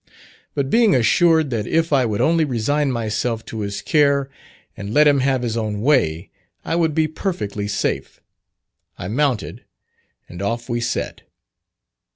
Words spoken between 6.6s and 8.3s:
I would be perfectly safe,